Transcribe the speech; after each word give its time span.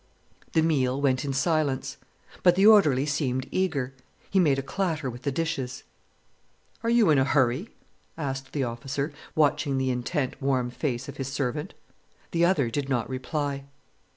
The 0.53 0.63
meal 0.63 0.99
went 0.99 1.23
in 1.23 1.31
silence. 1.31 1.97
But 2.41 2.55
the 2.55 2.65
orderly 2.65 3.05
seemed 3.05 3.47
eager. 3.51 3.93
He 4.31 4.39
made 4.39 4.57
a 4.57 4.63
clatter 4.63 5.11
with 5.11 5.21
the 5.21 5.31
dishes. 5.31 5.83
"Are 6.81 6.89
you 6.89 7.11
in 7.11 7.19
a 7.19 7.23
hurry?" 7.23 7.69
asked 8.17 8.51
the 8.53 8.63
officer, 8.63 9.13
watching 9.35 9.77
the 9.77 9.91
intent, 9.91 10.41
warm 10.41 10.71
face 10.71 11.07
of 11.07 11.17
his 11.17 11.27
servant. 11.27 11.75
The 12.31 12.43
other 12.43 12.71
did 12.71 12.89
not 12.89 13.07
reply. 13.11 13.65